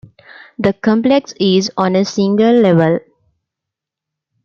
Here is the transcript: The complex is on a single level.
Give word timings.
The 0.57 0.73
complex 0.73 1.31
is 1.39 1.69
on 1.77 1.95
a 1.95 2.03
single 2.05 2.53
level. 2.55 3.01